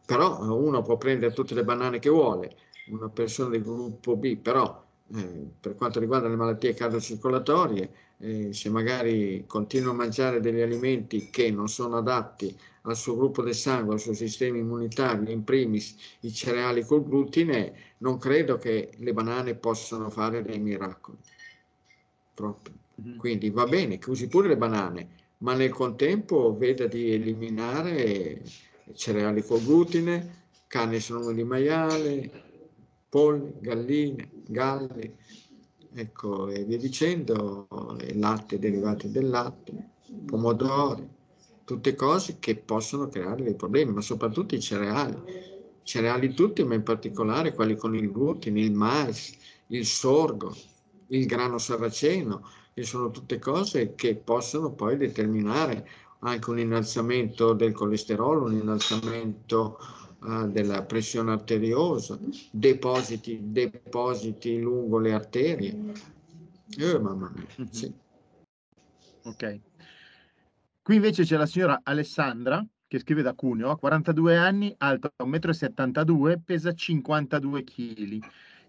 [0.06, 2.56] però uno può prendere tutte le banane che vuole,
[2.92, 8.70] una persona del gruppo B, però eh, per quanto riguarda le malattie cardiocircolatorie, eh, se
[8.70, 13.94] magari continua a mangiare degli alimenti che non sono adatti al suo gruppo del sangue,
[13.94, 19.56] al suo sistema immunitario, in primis i cereali col glutine, non credo che le banane
[19.56, 21.18] possano fare dei miracoli.
[22.34, 22.76] Proprio.
[22.96, 23.18] Mhm.
[23.18, 25.08] Quindi va bene che usi pure le banane,
[25.40, 28.42] ma nel contempo veda di eliminare
[28.94, 32.49] cereali con glutine, carne sono di maiale,
[33.10, 35.14] polli, galline, galli,
[35.94, 37.68] ecco, e via dicendo,
[38.14, 39.90] latte, derivati del latte,
[40.26, 41.08] pomodori,
[41.66, 45.18] tutte cose che possono creare dei problemi, ma soprattutto i cereali.
[45.84, 49.36] Cereali tutti, ma in particolare quelli con il glutine, il mais,
[49.68, 50.56] il sorgo,
[51.08, 55.88] il grano saraceno, che sono tutte cose che possono poi determinare
[56.20, 59.80] anche un innalzamento del colesterolo, un innalzamento
[60.22, 62.18] uh, della pressione arteriosa,
[62.52, 65.78] depositi, depositi lungo le arterie.
[66.78, 67.72] Eh, mamma mia, mm-hmm.
[67.72, 67.94] sì.
[69.24, 69.60] Ok.
[70.82, 76.38] Qui invece c'è la signora Alessandra che scrive da Cuneo, ha 42 anni, alta 1,72
[76.38, 78.20] m, pesa 52 kg.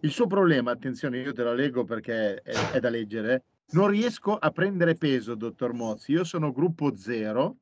[0.00, 4.36] Il suo problema, attenzione, io te la leggo perché è, è da leggere, non riesco
[4.36, 6.12] a prendere peso, dottor Mozzi.
[6.12, 7.56] Io sono gruppo zero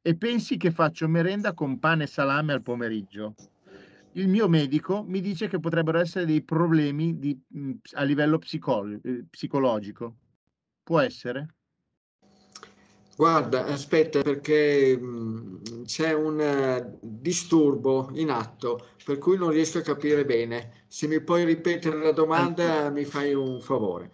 [0.00, 3.34] e pensi che faccio merenda con pane e salame al pomeriggio.
[4.12, 7.38] Il mio medico mi dice che potrebbero essere dei problemi di,
[7.92, 10.16] a livello psicolo, eh, psicologico.
[10.82, 11.54] Può essere?
[13.18, 19.82] Guarda, aspetta perché mh, c'è un uh, disturbo in atto, per cui non riesco a
[19.82, 20.84] capire bene.
[20.86, 24.12] Se mi puoi ripetere la domanda, mi fai un favore.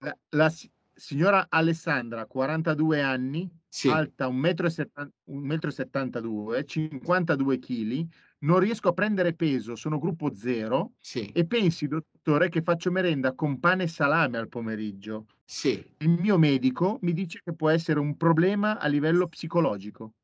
[0.00, 0.50] La, la
[0.96, 3.88] signora Alessandra, 42 anni, sì.
[3.88, 8.06] alta 1,72 m, 52 kg,
[8.38, 11.30] non riesco a prendere peso, sono gruppo zero sì.
[11.32, 15.26] e pensi, dottore, che faccio merenda con pane e salame al pomeriggio.
[15.44, 15.84] Sì.
[15.98, 20.14] Il mio medico mi dice che può essere un problema a livello psicologico.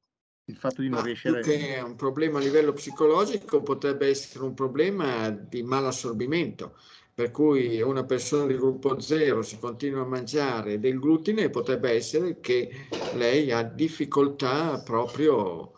[0.46, 4.44] Il fatto di non Ma riuscire più che un problema a livello psicologico potrebbe essere
[4.44, 6.76] un problema di malassorbimento
[7.22, 12.40] per cui una persona di gruppo 0 si continua a mangiare del glutine, potrebbe essere
[12.40, 15.72] che lei ha difficoltà proprio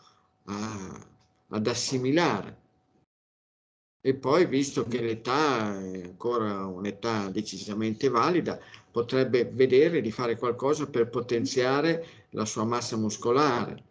[0.45, 0.99] a,
[1.49, 2.57] ad assimilare.
[4.01, 10.87] E poi, visto che l'età è ancora un'età decisamente valida, potrebbe vedere di fare qualcosa
[10.89, 13.83] per potenziare la sua massa muscolare.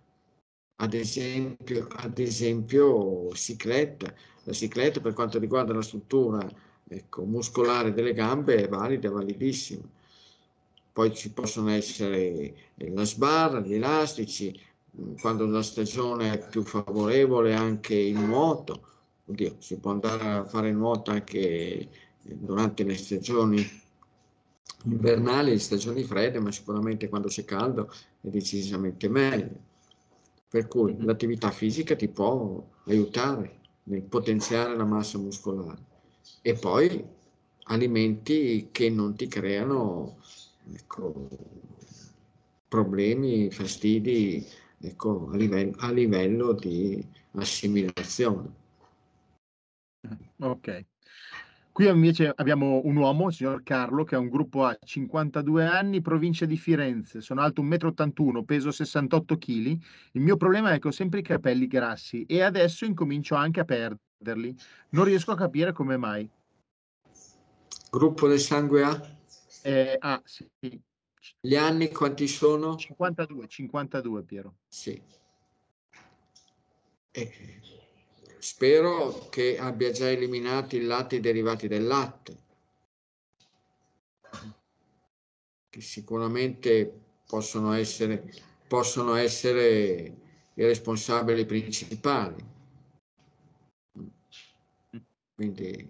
[0.82, 4.12] Ad esempio, ad esempio cicletta.
[4.42, 9.83] La cicletta per quanto riguarda la struttura ecco, muscolare delle gambe è valida, validissima.
[10.92, 14.59] Poi ci possono essere la sbarra, gli elastici,
[15.20, 18.88] quando la stagione è più favorevole anche il nuoto.
[19.27, 21.88] Oddio, si può andare a fare nuoto anche
[22.23, 23.66] durante le stagioni
[24.85, 29.73] invernali, le stagioni fredde, ma sicuramente quando c'è caldo è decisamente meglio.
[30.49, 35.93] Per cui l'attività fisica ti può aiutare nel potenziare la massa muscolare
[36.42, 37.04] e poi
[37.64, 40.18] alimenti che non ti creano
[40.72, 41.28] ecco,
[42.68, 44.46] problemi, fastidi
[44.80, 48.62] ecco, a, livello, a livello di assimilazione.
[50.38, 50.84] Ok.
[51.74, 56.00] Qui invece abbiamo un uomo, il signor Carlo, che ha un gruppo A, 52 anni,
[56.00, 57.20] provincia di Firenze.
[57.20, 59.76] Sono alto 1,81 m, peso 68 kg.
[60.12, 63.64] Il mio problema è che ho sempre i capelli grassi e adesso incomincio anche a
[63.64, 64.56] perderli.
[64.90, 66.30] Non riesco a capire come mai.
[67.90, 69.16] Gruppo del sangue A?
[69.64, 70.48] Eh, A, sì.
[71.40, 72.76] Gli anni quanti sono?
[72.76, 74.54] 52, 52 Piero.
[74.68, 75.02] Sì.
[77.10, 77.32] Eh,
[78.44, 82.37] spero che abbia già eliminato i latti derivati del latte,
[85.70, 86.92] che sicuramente
[87.26, 88.30] possono essere,
[88.68, 90.14] possono essere
[90.52, 92.44] i responsabili principali.
[95.35, 95.88] Quindi,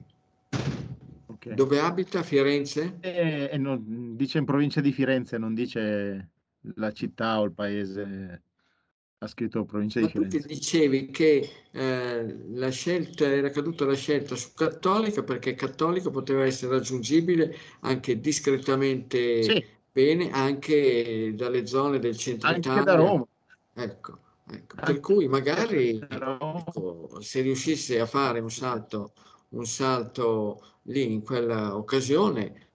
[1.26, 1.54] okay.
[1.54, 2.98] dove abita Firenze?
[3.00, 6.30] Eh, eh, non, dice in provincia di Firenze, non dice
[6.76, 8.42] la città o il paese
[9.24, 10.40] ha scritto provincia di Firenze.
[10.40, 16.44] Tu dicevi che eh, la scelta era caduta la scelta su Cattolica perché Cattolica poteva
[16.44, 19.64] essere raggiungibile anche discretamente sì.
[19.90, 22.82] bene anche dalle zone del centro anche Italia.
[22.82, 23.26] da Roma.
[23.74, 24.76] Ecco, ecco.
[24.84, 29.12] per cui magari ecco, se riuscisse a fare un salto,
[29.50, 32.68] un salto lì in quella occasione,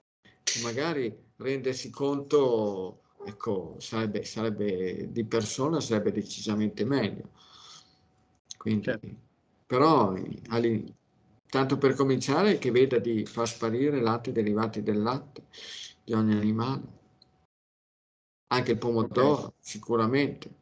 [0.62, 7.30] magari rendersi conto ecco, sarebbe, sarebbe di persona sarebbe decisamente meglio.
[8.56, 9.08] Quindi, certo.
[9.66, 10.14] Però,
[11.46, 15.44] tanto per cominciare, che veda di far sparire latte derivati del latte
[16.04, 16.98] di ogni animale.
[18.52, 19.52] Anche il pomodoro, okay.
[19.60, 20.58] sicuramente.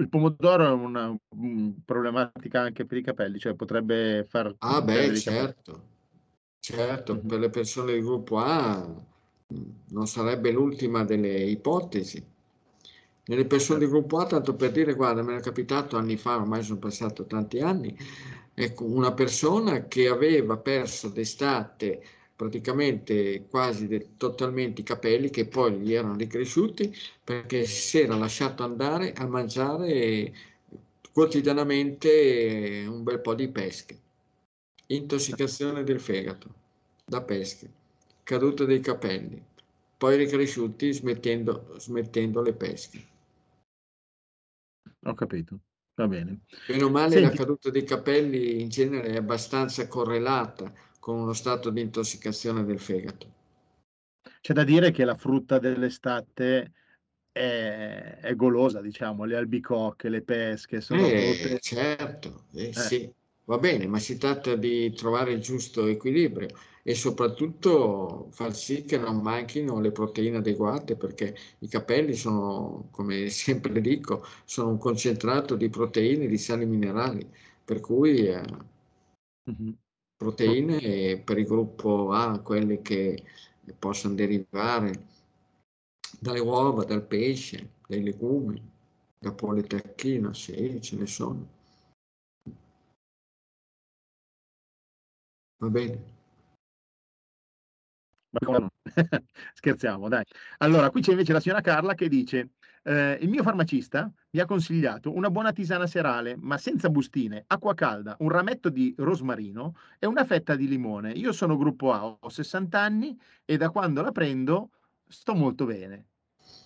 [0.00, 4.54] Il pomodoro è una um, problematica anche per i capelli, cioè potrebbe far...
[4.58, 5.88] Ah beh, certo,
[6.58, 7.26] certo, mm-hmm.
[7.26, 9.10] per le persone di gruppo A
[9.88, 12.24] non sarebbe l'ultima delle ipotesi.
[13.24, 16.62] Nelle persone di gruppo A, tanto per dire, guarda, mi è capitato anni fa, ormai
[16.62, 17.96] sono passati tanti anni,
[18.54, 22.02] ecco, una persona che aveva perso d'estate
[22.34, 28.64] praticamente quasi de- totalmente i capelli che poi gli erano ricresciuti perché si era lasciato
[28.64, 30.32] andare a mangiare
[31.12, 34.00] quotidianamente un bel po' di pesche.
[34.86, 36.48] Intossicazione del fegato
[37.04, 37.81] da pesche
[38.22, 39.42] caduta dei capelli,
[39.96, 43.06] poi ricresciuti smettendo, smettendo le pesche.
[45.04, 45.58] Ho capito,
[45.94, 46.40] va bene.
[46.68, 47.28] Meno male Senti...
[47.28, 52.78] la caduta dei capelli in genere è abbastanza correlata con uno stato di intossicazione del
[52.78, 53.40] fegato.
[54.40, 56.72] C'è da dire che la frutta dell'estate
[57.32, 61.58] è, è golosa, diciamo, le albicocche, le pesche sono eh, frutte...
[61.60, 62.72] Certo, eh, eh.
[62.72, 63.12] sì,
[63.44, 66.48] va bene, ma si tratta di trovare il giusto equilibrio
[66.84, 73.28] e soprattutto far sì che non manchino le proteine adeguate perché i capelli sono, come
[73.30, 77.28] sempre dico, sono un concentrato di proteine e di sali minerali,
[77.64, 78.42] per cui eh,
[79.50, 79.72] mm-hmm.
[80.16, 83.22] proteine per il gruppo A, quelle che
[83.78, 85.06] possono derivare
[86.20, 88.60] dalle uova, dal pesce, dai legumi,
[89.18, 91.48] da politecchina, sì, ce ne sono.
[95.58, 96.11] Va bene.
[99.54, 100.24] Scherziamo, dai.
[100.58, 102.50] Allora, qui c'è invece la signora Carla che dice:
[102.84, 107.74] eh, Il mio farmacista mi ha consigliato una buona tisana serale, ma senza bustine, acqua
[107.74, 111.12] calda, un rametto di rosmarino e una fetta di limone.
[111.12, 114.70] Io sono gruppo A, ho 60 anni e da quando la prendo
[115.06, 116.06] sto molto bene.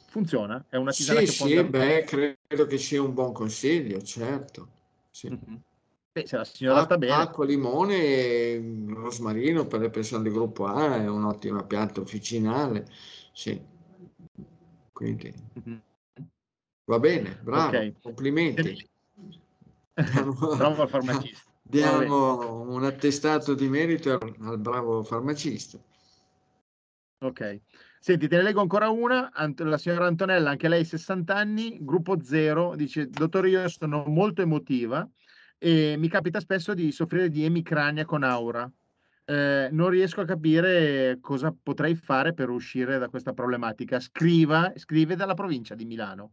[0.08, 0.64] Funziona?
[0.68, 2.04] È una tisana sì, che può Sì, beh,
[2.46, 4.68] credo che sia un buon consiglio, certo.
[5.10, 5.28] Sì.
[5.28, 5.56] Mm-hmm.
[6.16, 7.12] Beh, se la signora sta bene.
[7.12, 12.88] Acqua, limone e rosmarino per le persone del gruppo A è un'ottima pianta officinale.
[13.34, 13.62] Sì.
[14.92, 15.78] Quindi mm-hmm.
[16.86, 17.94] va bene, bravo, okay.
[18.00, 18.88] complimenti.
[20.56, 21.50] Bravo al farmacista.
[21.60, 25.78] Diamo un attestato di merito al, bravo farmacista.
[27.18, 27.60] Ok.
[28.00, 29.30] Senti, te ne leggo ancora una.
[29.56, 35.06] La signora Antonella, anche lei 60 anni, gruppo 0, dice, dottore, io sono molto emotiva
[35.58, 38.70] e mi capita spesso di soffrire di emicrania con aura.
[39.24, 43.98] Eh, non riesco a capire cosa potrei fare per uscire da questa problematica.
[43.98, 46.32] Scriva, scrive dalla provincia di Milano.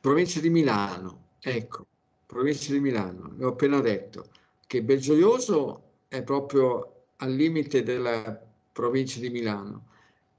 [0.00, 1.86] Provincia di Milano, ecco,
[2.26, 4.28] provincia di Milano, l'ho appena detto,
[4.66, 8.38] che Belgioioso è proprio al limite della
[8.70, 9.86] provincia di Milano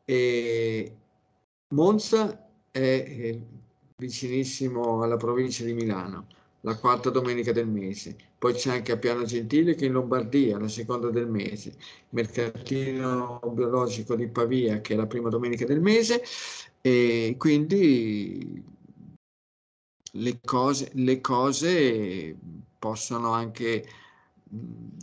[0.06, 0.96] e
[1.70, 3.42] Monza è eh,
[3.98, 6.28] vicinissimo alla provincia di Milano
[6.66, 8.18] la quarta domenica del mese.
[8.38, 11.76] Poi c'è anche a Piano Gentile che è in Lombardia, la seconda del mese.
[12.10, 16.24] Mercatino biologico di Pavia che è la prima domenica del mese.
[16.82, 18.64] E quindi
[20.12, 22.36] le cose, le cose
[22.80, 23.86] possono anche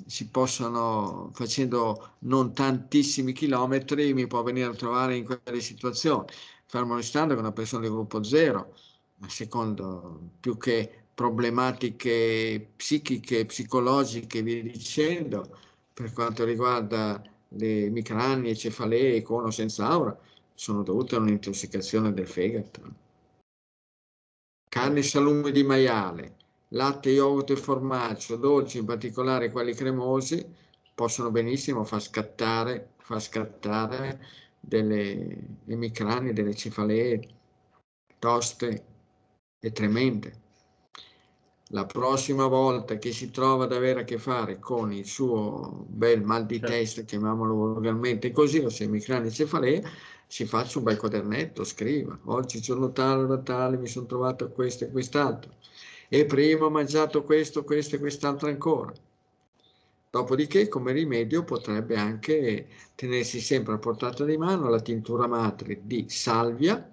[0.06, 6.26] si possono, facendo non tantissimi chilometri, mi può venire a trovare in quelle situazioni.
[6.66, 8.74] Fermo restando che una persona di gruppo zero,
[9.16, 15.58] ma secondo più che problematiche psichiche, psicologiche, via dicendo,
[15.92, 20.18] per quanto riguarda le micranie, cefalee, con o senza aura,
[20.54, 23.00] sono dovute a un'intossicazione del fegato.
[24.68, 26.36] Carne e salume di maiale,
[26.68, 30.44] latte, yogurt e formaggio, dolci, in particolare quelli cremosi,
[30.94, 34.24] possono benissimo far scattare, far scattare
[34.58, 37.28] delle emicranie, delle cefalee
[38.18, 38.84] toste
[39.58, 40.41] e tremende.
[41.74, 46.22] La prossima volta che si trova ad avere a che fare con il suo bel
[46.22, 46.74] mal di certo.
[46.74, 49.82] testa, chiamiamolo volgarmente così, o se emicranie cefalee,
[50.26, 52.18] si faccia un bel quadernetto, scriva.
[52.24, 55.50] Oggi giorno tale, ora tale, mi sono trovato questo e quest'altro
[56.14, 58.92] e prima ho mangiato questo, questo e quest'altro ancora.
[60.10, 66.04] Dopodiché come rimedio potrebbe anche tenersi sempre a portata di mano la tintura madre di
[66.10, 66.92] salvia,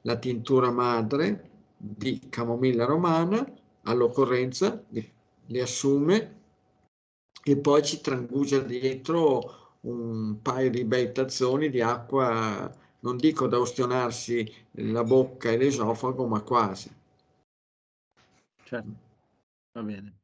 [0.00, 3.46] la tintura madre di camomilla romana,
[3.84, 6.38] all'occorrenza li assume
[7.42, 12.70] e poi ci trangugia dietro un paio di bei tazzoni di acqua,
[13.00, 16.98] non dico da ustionarsi la bocca e l'esofago, ma quasi
[18.70, 19.08] certo.
[19.72, 20.20] Va bene.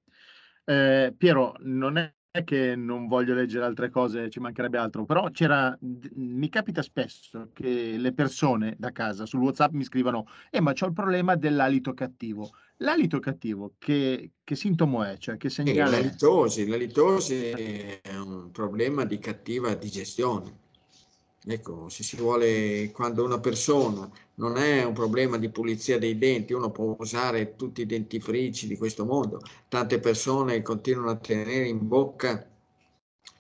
[0.65, 5.77] Eh, Piero, non è che non voglio leggere altre cose, ci mancherebbe altro, però c'era,
[6.15, 10.87] mi capita spesso che le persone da casa sul WhatsApp mi scrivano, eh ma c'ho
[10.87, 12.51] il problema dell'alito cattivo.
[12.81, 15.17] L'alito cattivo, che, che sintomo è?
[15.17, 20.65] Cioè, che segnale eh, la litosi, la litosi è un problema di cattiva digestione
[21.49, 26.53] Ecco, se si vuole, quando una persona non è un problema di pulizia dei denti,
[26.53, 29.41] uno può usare tutti i dentifrici di questo mondo.
[29.69, 32.45] Tante persone continuano a tenere in bocca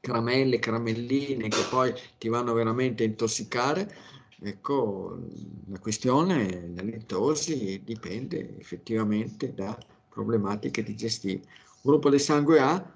[0.01, 3.93] caramelle, caramelline che poi ti vanno veramente a intossicare.
[4.41, 5.19] Ecco,
[5.67, 9.77] la questione, la litosi dipende effettivamente da
[10.09, 11.43] problematiche digestive.
[11.83, 12.95] Gruppo del sangue A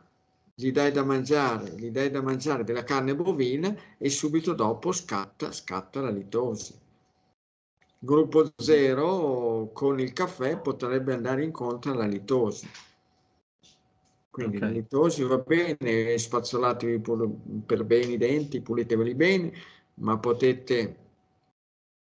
[0.61, 5.53] gli dai da mangiare, gli dai da mangiare della carne bovina e subito dopo scatta,
[5.53, 6.79] scatta la litosi.
[7.99, 12.69] Gruppo 0 con il caffè potrebbe andare incontro alla litosi.
[14.29, 14.69] Quindi okay.
[14.69, 17.01] la litosi va bene, spazzolatevi
[17.65, 19.53] per bene i denti, puliteveli bene,
[19.95, 20.97] ma potete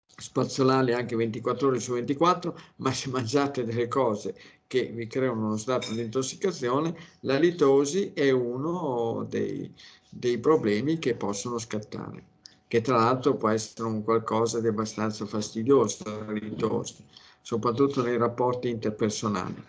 [0.07, 4.35] spazzolarli anche 24 ore su 24, ma se mangiate delle cose
[4.71, 9.75] che vi creano uno stato di intossicazione, la litosi è uno dei,
[10.09, 12.23] dei problemi che possono scattare,
[12.69, 17.05] che tra l'altro può essere un qualcosa di abbastanza fastidioso, la litosi,
[17.41, 19.61] soprattutto nei rapporti interpersonali.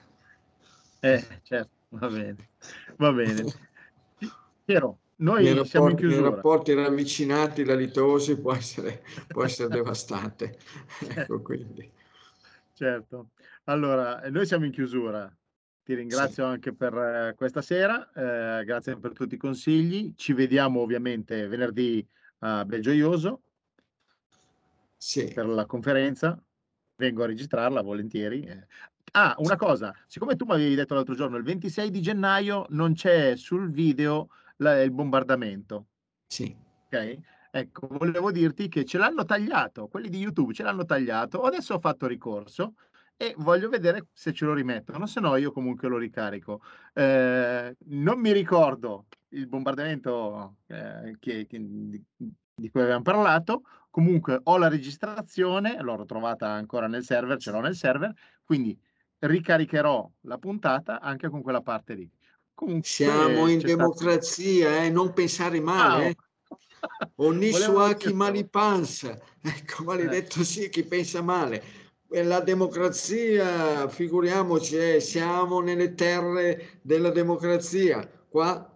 [0.99, 2.36] Eh, certo, va bene,
[2.97, 3.43] va bene.
[4.64, 6.22] Piero, noi nei siamo rapporti, in chiusura.
[6.22, 10.60] Nei rapporti ravvicinati la litosi può essere, può essere devastante.
[11.10, 11.91] ecco quindi.
[12.82, 13.30] Certo.
[13.66, 15.32] Allora, noi siamo in chiusura.
[15.84, 16.50] Ti ringrazio sì.
[16.50, 20.16] anche per eh, questa sera, eh, grazie per tutti i consigli.
[20.16, 22.04] Ci vediamo ovviamente venerdì
[22.40, 23.44] a Belgioioso
[24.98, 25.32] sì.
[25.32, 26.44] per la conferenza.
[26.96, 28.50] Vengo a registrarla volentieri.
[29.12, 32.96] Ah, una cosa, siccome tu mi avevi detto l'altro giorno, il 26 di gennaio non
[32.96, 35.86] c'è sul video la, il bombardamento.
[36.26, 36.56] Sì.
[36.86, 37.20] Ok?
[37.54, 41.80] Ecco, volevo dirti che ce l'hanno tagliato, quelli di YouTube ce l'hanno tagliato, adesso ho
[41.80, 42.76] fatto ricorso
[43.18, 46.62] e voglio vedere se ce lo rimettono, se no io comunque lo ricarico.
[46.93, 52.02] Eh, non mi ricordo il bombardamento eh, che, che, di,
[52.56, 57.60] di, cui avevamo parlato, comunque ho la registrazione, l'ho trovata ancora nel server, ce l'ho
[57.60, 58.14] nel server,
[58.45, 58.80] quindi
[59.20, 62.10] ricaricherò la puntata anche con quella parte lì.
[62.54, 64.86] Comunque, Siamo in democrazia, stato...
[64.86, 66.08] eh, non pensare male.
[66.08, 66.16] Ah,
[66.82, 67.10] eh.
[67.16, 71.80] Onissuaki malipanza, ecco, maledetto sì chi pensa male.
[72.10, 78.06] La democrazia, figuriamoci, eh, siamo nelle terre della democrazia.
[78.28, 78.68] Qua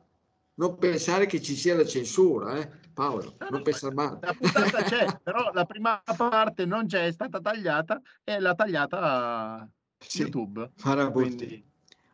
[0.56, 2.84] non pensare che ci sia la censura, eh?
[2.93, 4.20] Paolo, non pensare male.
[4.22, 9.70] La puntata c'è, però la prima parte non c'è, è stata tagliata e l'ha tagliata
[9.97, 10.72] sì, YouTube.
[11.12, 11.62] Quindi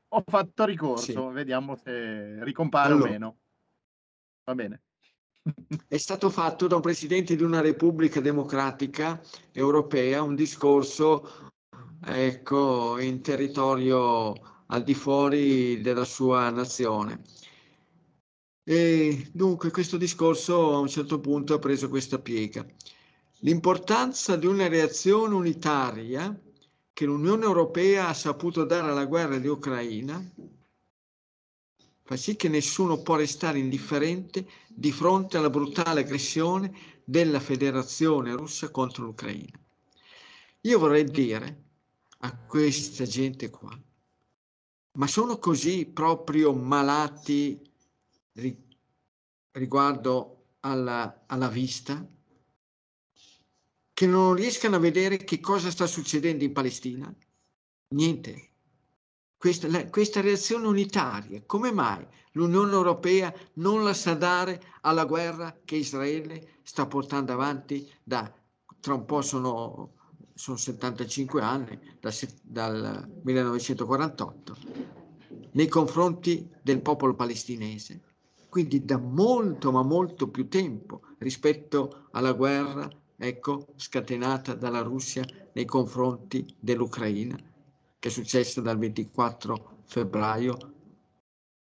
[0.08, 1.34] ho fatto ricorso, sì.
[1.34, 3.10] vediamo se ricompare allora.
[3.10, 3.38] o meno.
[4.44, 4.82] Va bene
[5.88, 9.22] è stato fatto da un presidente di una repubblica democratica
[9.52, 11.52] europea un discorso
[12.04, 14.34] ecco, in territorio
[14.68, 17.22] al di fuori della sua nazione.
[18.64, 22.66] E dunque questo discorso a un certo punto ha preso questa piega.
[23.40, 26.40] L'importanza di una reazione unitaria
[26.94, 30.24] che l'Unione Europea ha saputo dare alla guerra di Ucraina
[32.12, 38.70] fa sì che nessuno può restare indifferente di fronte alla brutale aggressione della Federazione russa
[38.70, 39.58] contro l'Ucraina.
[40.60, 41.64] Io vorrei dire
[42.20, 43.72] a questa gente qua,
[44.98, 47.62] ma sono così proprio malati
[49.52, 52.06] riguardo alla, alla vista
[53.94, 57.16] che non riescano a vedere che cosa sta succedendo in Palestina?
[57.96, 58.51] Niente.
[59.42, 65.58] Questa, la, questa reazione unitaria, come mai l'Unione Europea non la sa dare alla guerra
[65.66, 68.32] che Israele sta portando avanti da,
[68.80, 69.94] tra un po' sono,
[70.36, 72.14] sono 75 anni, da,
[72.44, 74.58] dal 1948,
[75.54, 78.00] nei confronti del popolo palestinese?
[78.48, 82.88] Quindi da molto, ma molto più tempo rispetto alla guerra
[83.18, 87.50] ecco, scatenata dalla Russia nei confronti dell'Ucraina
[88.02, 90.58] che è successo dal 24 febbraio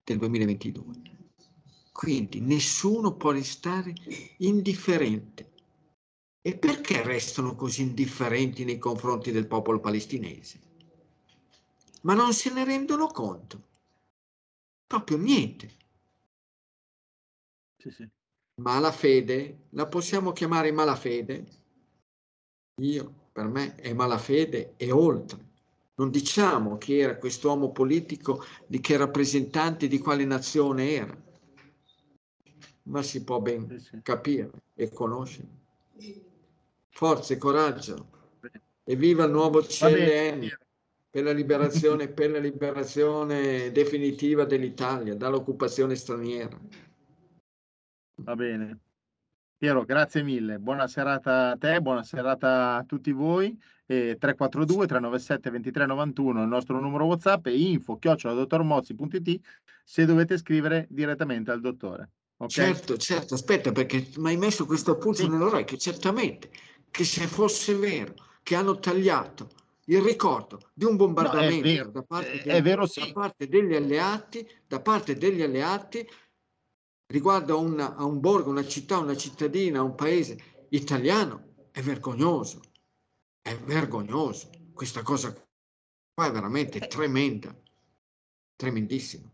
[0.04, 1.02] del 2022.
[1.92, 3.94] Quindi nessuno può restare
[4.38, 5.54] indifferente.
[6.42, 10.60] E perché restano così indifferenti nei confronti del popolo palestinese?
[12.02, 13.68] Ma non se ne rendono conto.
[14.88, 15.78] Proprio niente.
[17.78, 18.10] Sì, sì.
[18.62, 21.46] Malafede, la possiamo chiamare malafede?
[22.82, 25.54] Io, per me, è malafede e oltre.
[25.98, 31.24] Non diciamo chi era quest'uomo politico, di che rappresentante di quale nazione era,
[32.84, 35.48] ma si può ben capire e conoscere.
[36.90, 38.10] Forza e coraggio.
[38.84, 40.50] E viva il nuovo CLN
[41.10, 46.60] per la liberazione, per la liberazione definitiva dell'Italia dall'occupazione straniera.
[48.16, 48.80] Va bene.
[49.58, 50.60] Piero, grazie mille.
[50.60, 53.58] Buona serata a te, buona serata a tutti voi
[53.88, 59.40] eh, 342 397 2391 il nostro numero WhatsApp e info chioccioladottormozzi.it
[59.84, 62.10] se dovete scrivere direttamente al dottore.
[62.38, 62.50] Okay?
[62.50, 65.30] Certo, certo, aspetta perché mi hai messo questo appunto sì.
[65.30, 66.50] nell'orecchio, certamente
[66.90, 69.50] che se fosse vero che hanno tagliato
[69.86, 73.00] il ricordo di un bombardamento no, da, parte degli, vero, sì.
[73.00, 76.08] da, parte degli, alleati, da parte degli alleati
[77.08, 80.38] riguardo a, una, a un borgo, una città, una cittadina, un paese
[80.70, 82.62] italiano, è vergognoso.
[83.48, 84.50] È vergognoso.
[84.74, 85.32] Questa cosa
[86.16, 87.56] qua è veramente tremenda,
[88.56, 89.30] tremendissima.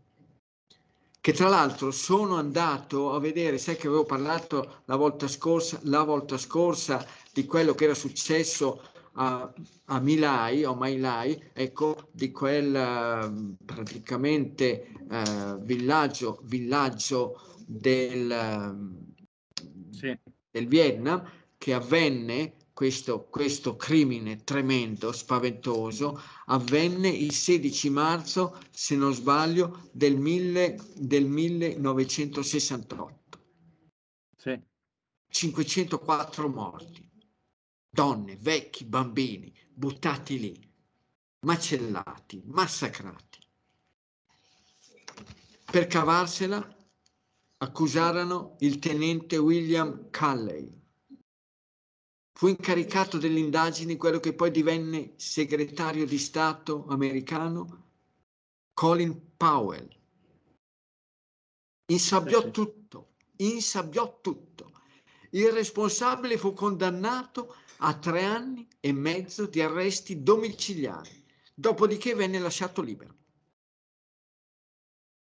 [1.18, 6.02] Che tra l'altro sono andato a vedere, sai che avevo parlato la volta scorsa, la
[6.02, 7.02] volta scorsa
[7.32, 8.82] di quello che era successo
[9.12, 9.50] a,
[9.84, 20.14] a Milai o Mailai, ecco, di quel uh, praticamente uh, villaggio, villaggio del, uh, sì.
[20.50, 29.12] del Vietnam che avvenne questo, questo crimine tremendo, spaventoso, avvenne il 16 marzo, se non
[29.12, 33.20] sbaglio, del, mille, del 1968.
[34.36, 34.60] Sì.
[35.28, 37.08] 504 morti,
[37.88, 40.70] donne, vecchi, bambini, buttati lì,
[41.40, 43.40] macellati, massacrati.
[45.70, 46.76] Per cavarsela
[47.58, 50.81] accusarono il tenente William Calley,
[52.42, 57.90] Fu incaricato delle indagini quello che poi divenne segretario di Stato americano
[58.74, 59.88] Colin Powell.
[61.92, 64.72] Insabbiò tutto, insabbiò tutto.
[65.30, 71.24] Il responsabile fu condannato a tre anni e mezzo di arresti domiciliari,
[71.54, 73.14] dopodiché venne lasciato libero.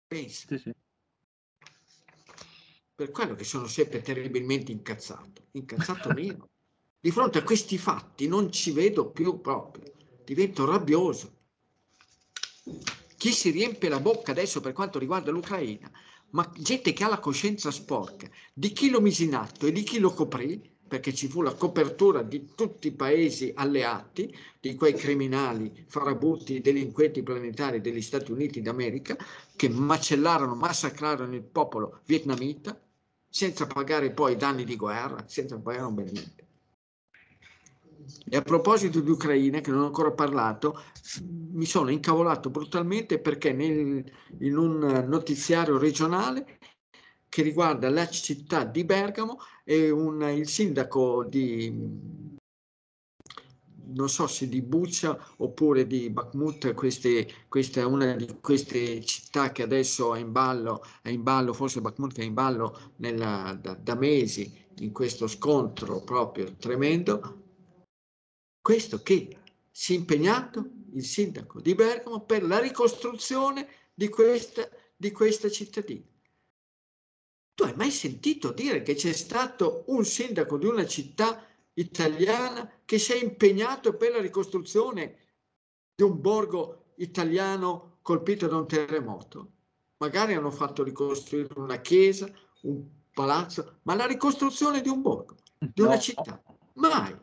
[0.07, 0.47] Pensa.
[0.47, 0.71] Sì, sì.
[2.95, 6.50] Per quello che sono sempre terribilmente incazzato, incazzato meno.
[7.03, 9.91] Di fronte a questi fatti non ci vedo più proprio,
[10.23, 11.33] divento rabbioso.
[13.17, 15.91] Chi si riempie la bocca adesso per quanto riguarda l'Ucraina,
[16.29, 19.81] ma gente che ha la coscienza sporca di chi lo mise in atto e di
[19.81, 24.93] chi lo coprì, perché ci fu la copertura di tutti i paesi alleati, di quei
[24.93, 29.17] criminali, farabutti, delinquenti planetari degli Stati Uniti d'America,
[29.55, 32.79] che macellarono, massacrarono il popolo vietnamita,
[33.27, 36.49] senza pagare poi danni di guerra, senza pagare un bel niente.
[38.29, 40.81] E a proposito di Ucraina, che non ho ancora parlato,
[41.51, 44.03] mi sono incavolato brutalmente perché nel,
[44.39, 46.59] in un notiziario regionale
[47.27, 52.19] che riguarda la città di Bergamo e un, il sindaco di
[53.93, 59.63] non so se di Buccia oppure di Bakhmut, questa è una di queste città che
[59.63, 63.73] adesso è in ballo, è in ballo forse Bakhmut che è in ballo nella, da,
[63.73, 67.40] da mesi in questo scontro proprio tremendo,
[68.61, 69.37] questo che
[69.71, 76.05] si è impegnato il sindaco di Bergamo per la ricostruzione di questa, di questa cittadina.
[77.53, 82.99] Tu hai mai sentito dire che c'è stato un sindaco di una città italiana che
[82.99, 85.17] si è impegnato per la ricostruzione
[85.95, 89.51] di un borgo italiano colpito da un terremoto?
[89.97, 92.31] Magari hanno fatto ricostruire una chiesa,
[92.63, 92.83] un
[93.13, 96.41] palazzo, ma la ricostruzione di un borgo, di una città,
[96.73, 97.15] mai.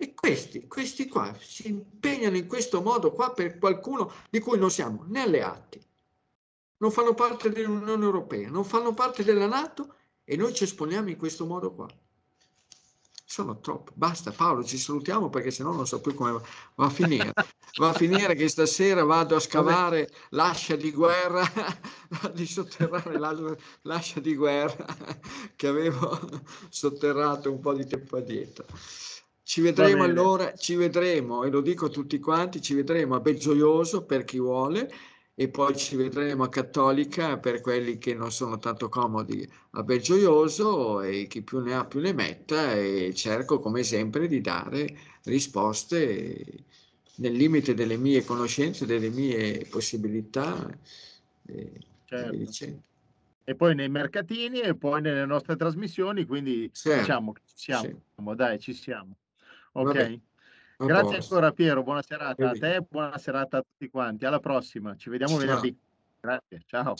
[0.00, 4.70] E questi, questi qua si impegnano in questo modo qua per qualcuno di cui non
[4.70, 5.84] siamo né alleati,
[6.76, 11.16] non fanno parte dell'Unione Europea, non fanno parte della Nato e noi ci esponiamo in
[11.16, 11.88] questo modo qua.
[13.24, 13.90] Sono troppo.
[13.94, 16.40] Basta Paolo, ci salutiamo perché sennò non so più come
[16.76, 17.32] va a finire.
[17.78, 21.44] Va a finire che stasera vado a scavare l'ascia di guerra,
[22.32, 23.18] di sotterrare
[23.82, 24.86] l'ascia di guerra
[25.54, 26.18] che avevo
[26.70, 28.64] sotterrato un po' di tempo addietro.
[29.48, 34.04] Ci vedremo allora, ci vedremo, e lo dico a tutti quanti, ci vedremo a Belgioioso
[34.04, 34.92] per chi vuole
[35.34, 41.00] e poi ci vedremo a Cattolica per quelli che non sono tanto comodi a Belgioioso
[41.00, 44.94] e chi più ne ha più ne metta e cerco come sempre di dare
[45.24, 46.44] risposte
[47.14, 50.78] nel limite delle mie conoscenze, delle mie possibilità.
[51.46, 51.72] E,
[52.04, 52.82] certo.
[53.44, 57.00] e poi nei mercatini e poi nelle nostre trasmissioni, quindi certo.
[57.00, 58.36] diciamo che ci siamo, sì.
[58.36, 59.16] dai, ci siamo.
[59.72, 59.86] Ok.
[59.94, 60.20] Vabbè.
[60.76, 64.24] Grazie ancora Piero, buona serata a te, buona serata a tutti quanti.
[64.24, 65.46] Alla prossima, ci vediamo Ciao.
[65.46, 65.78] venerdì.
[66.20, 66.94] Grazie, ciao.